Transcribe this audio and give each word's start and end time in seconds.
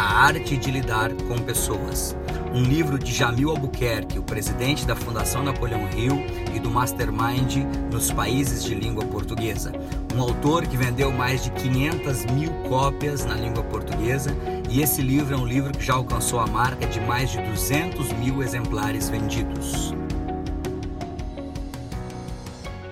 A 0.00 0.24
Arte 0.24 0.56
de 0.56 0.70
Lidar 0.70 1.12
com 1.28 1.36
Pessoas. 1.36 2.16
Um 2.54 2.62
livro 2.62 2.98
de 2.98 3.12
Jamil 3.12 3.50
Albuquerque, 3.50 4.18
o 4.18 4.22
presidente 4.22 4.86
da 4.86 4.96
Fundação 4.96 5.42
Napoleão 5.42 5.86
Hill 5.90 6.24
e 6.54 6.58
do 6.58 6.70
Mastermind 6.70 7.66
nos 7.92 8.10
países 8.10 8.64
de 8.64 8.74
língua 8.74 9.04
portuguesa. 9.04 9.70
Um 10.16 10.22
autor 10.22 10.66
que 10.66 10.74
vendeu 10.74 11.12
mais 11.12 11.44
de 11.44 11.50
500 11.50 12.24
mil 12.32 12.50
cópias 12.66 13.26
na 13.26 13.34
língua 13.34 13.62
portuguesa 13.64 14.34
e 14.70 14.80
esse 14.80 15.02
livro 15.02 15.34
é 15.34 15.36
um 15.36 15.46
livro 15.46 15.70
que 15.70 15.84
já 15.84 15.92
alcançou 15.92 16.40
a 16.40 16.46
marca 16.46 16.86
de 16.86 16.98
mais 17.02 17.30
de 17.30 17.42
200 17.42 18.10
mil 18.14 18.42
exemplares 18.42 19.10
vendidos. 19.10 19.92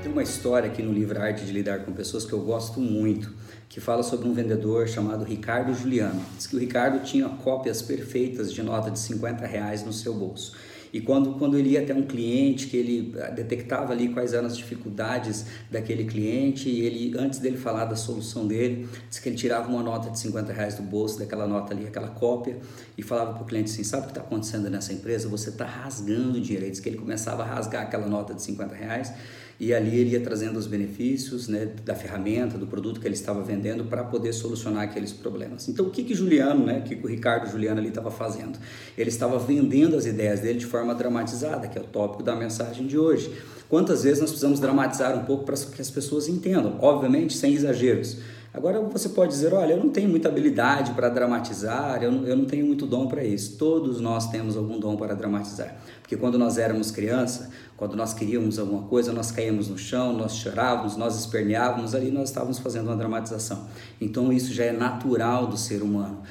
Tem 0.08 0.14
uma 0.14 0.22
história 0.22 0.70
aqui 0.70 0.82
no 0.82 0.90
livro 0.90 1.20
Arte 1.20 1.44
de 1.44 1.52
Lidar 1.52 1.80
com 1.80 1.92
Pessoas 1.92 2.24
que 2.24 2.32
eu 2.32 2.40
gosto 2.40 2.80
muito, 2.80 3.30
que 3.68 3.78
fala 3.78 4.02
sobre 4.02 4.26
um 4.26 4.32
vendedor 4.32 4.88
chamado 4.88 5.22
Ricardo 5.22 5.74
Juliano. 5.74 6.24
Diz 6.34 6.46
que 6.46 6.56
o 6.56 6.58
Ricardo 6.58 7.04
tinha 7.04 7.28
cópias 7.28 7.82
perfeitas 7.82 8.50
de 8.50 8.62
nota 8.62 8.90
de 8.90 8.98
50 8.98 9.46
reais 9.46 9.84
no 9.84 9.92
seu 9.92 10.14
bolso. 10.14 10.56
E 10.92 11.00
quando, 11.00 11.34
quando 11.34 11.58
ele 11.58 11.70
ia 11.70 11.82
até 11.82 11.94
um 11.94 12.02
cliente, 12.02 12.66
que 12.66 12.76
ele 12.76 13.14
ah, 13.20 13.30
detectava 13.30 13.92
ali 13.92 14.08
quais 14.08 14.32
eram 14.32 14.46
as 14.46 14.56
dificuldades 14.56 15.46
daquele 15.70 16.04
cliente, 16.04 16.68
e 16.68 16.80
ele, 16.80 17.18
antes 17.18 17.38
dele 17.38 17.56
falar 17.56 17.84
da 17.84 17.96
solução 17.96 18.46
dele, 18.46 18.88
disse 19.08 19.20
que 19.20 19.28
ele 19.28 19.36
tirava 19.36 19.68
uma 19.68 19.82
nota 19.82 20.10
de 20.10 20.18
50 20.18 20.52
reais 20.52 20.74
do 20.74 20.82
bolso, 20.82 21.18
daquela 21.18 21.46
nota 21.46 21.72
ali, 21.72 21.86
aquela 21.86 22.08
cópia, 22.08 22.58
e 22.96 23.02
falava 23.02 23.34
para 23.34 23.42
o 23.42 23.46
cliente 23.46 23.70
assim, 23.70 23.84
sabe 23.84 24.02
o 24.02 24.06
que 24.06 24.12
está 24.12 24.22
acontecendo 24.22 24.68
nessa 24.70 24.92
empresa? 24.92 25.28
Você 25.28 25.50
está 25.50 25.64
rasgando 25.64 26.40
disse 26.40 26.82
que 26.82 26.88
ele 26.88 26.98
começava 26.98 27.42
a 27.42 27.46
rasgar 27.46 27.82
aquela 27.82 28.06
nota 28.06 28.34
de 28.34 28.42
50 28.42 28.74
reais, 28.74 29.12
e 29.60 29.74
ali 29.74 29.98
ele 29.98 30.10
ia 30.10 30.20
trazendo 30.20 30.56
os 30.56 30.68
benefícios 30.68 31.48
né, 31.48 31.68
da 31.84 31.94
ferramenta, 31.94 32.56
do 32.56 32.66
produto 32.66 33.00
que 33.00 33.08
ele 33.08 33.14
estava 33.14 33.42
vendendo 33.42 33.84
para 33.84 34.04
poder 34.04 34.32
solucionar 34.32 34.84
aqueles 34.84 35.12
problemas. 35.12 35.68
Então, 35.68 35.86
o 35.86 35.90
que 35.90 36.04
que 36.04 36.14
Juliano, 36.14 36.64
né, 36.64 36.80
que 36.80 36.94
o 36.94 37.06
Ricardo 37.08 37.50
Juliano 37.50 37.80
ali 37.80 37.88
estava 37.88 38.10
fazendo? 38.10 38.56
Ele 38.96 39.08
estava 39.08 39.36
vendendo 39.38 39.96
as 39.96 40.06
ideias 40.06 40.40
dele 40.40 40.60
de 40.60 40.66
forma 40.78 40.94
dramatizada, 40.94 41.66
que 41.66 41.76
é 41.76 41.80
o 41.80 41.84
tópico 41.84 42.22
da 42.22 42.36
mensagem 42.36 42.86
de 42.86 42.96
hoje. 42.96 43.32
Quantas 43.68 44.04
vezes 44.04 44.20
nós 44.20 44.30
precisamos 44.30 44.60
dramatizar 44.60 45.16
um 45.16 45.24
pouco 45.24 45.44
para 45.44 45.56
que 45.56 45.80
as 45.80 45.90
pessoas 45.90 46.28
entendam? 46.28 46.78
Obviamente, 46.80 47.36
sem 47.36 47.52
exageros. 47.52 48.18
Agora 48.54 48.80
você 48.80 49.10
pode 49.10 49.32
dizer, 49.32 49.52
olha, 49.52 49.74
eu 49.74 49.78
não 49.78 49.90
tenho 49.90 50.08
muita 50.08 50.28
habilidade 50.28 50.92
para 50.92 51.10
dramatizar, 51.10 52.02
eu 52.02 52.10
não, 52.10 52.26
eu 52.26 52.34
não 52.34 52.46
tenho 52.46 52.64
muito 52.64 52.86
dom 52.86 53.06
para 53.06 53.22
isso. 53.22 53.58
Todos 53.58 54.00
nós 54.00 54.30
temos 54.30 54.56
algum 54.56 54.80
dom 54.80 54.96
para 54.96 55.14
dramatizar. 55.14 55.76
Porque 56.00 56.16
quando 56.16 56.38
nós 56.38 56.56
éramos 56.56 56.90
criança, 56.90 57.50
quando 57.76 57.94
nós 57.94 58.14
queríamos 58.14 58.58
alguma 58.58 58.84
coisa, 58.84 59.12
nós 59.12 59.30
caímos 59.30 59.68
no 59.68 59.76
chão, 59.76 60.14
nós 60.14 60.36
chorávamos, 60.36 60.96
nós 60.96 61.18
esperneávamos, 61.18 61.94
ali 61.94 62.10
nós 62.10 62.30
estávamos 62.30 62.58
fazendo 62.58 62.86
uma 62.86 62.96
dramatização. 62.96 63.66
Então 64.00 64.32
isso 64.32 64.52
já 64.54 64.64
é 64.64 64.72
natural 64.72 65.46
do 65.46 65.58
ser 65.58 65.82
humano 65.82 66.22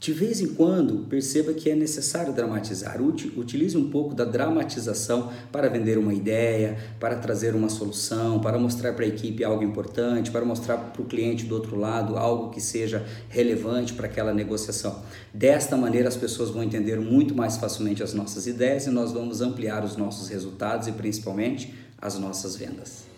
de 0.00 0.12
vez 0.14 0.40
em 0.40 0.54
quando, 0.54 1.06
perceba 1.10 1.52
que 1.52 1.68
é 1.68 1.74
necessário 1.74 2.32
dramatizar. 2.32 3.02
Utilize 3.02 3.76
um 3.76 3.90
pouco 3.90 4.14
da 4.14 4.24
dramatização 4.24 5.30
para 5.52 5.68
vender 5.68 5.98
uma 5.98 6.14
ideia, 6.14 6.78
para 6.98 7.16
trazer 7.16 7.54
uma 7.54 7.68
solução, 7.68 8.40
para 8.40 8.58
mostrar 8.58 8.94
para 8.94 9.04
a 9.04 9.08
equipe 9.08 9.44
algo 9.44 9.62
importante, 9.62 10.30
para 10.30 10.42
mostrar 10.42 10.78
para 10.78 11.02
o 11.02 11.04
cliente 11.04 11.44
do 11.44 11.54
outro 11.54 11.76
lado 11.76 12.16
algo 12.16 12.50
que 12.50 12.62
seja 12.62 13.04
relevante 13.28 13.92
para 13.92 14.06
aquela 14.06 14.32
negociação. 14.32 15.02
Desta 15.34 15.76
maneira, 15.76 16.08
as 16.08 16.16
pessoas 16.16 16.48
vão 16.48 16.62
entender 16.62 16.98
muito 16.98 17.34
mais 17.34 17.58
facilmente 17.58 18.02
as 18.02 18.14
nossas 18.14 18.46
ideias 18.46 18.86
e 18.86 18.90
nós 18.90 19.12
vamos 19.12 19.42
ampliar 19.42 19.84
os 19.84 19.98
nossos 19.98 20.30
resultados 20.30 20.88
e 20.88 20.92
principalmente 20.92 21.74
as 22.00 22.18
nossas 22.18 22.56
vendas. 22.56 23.17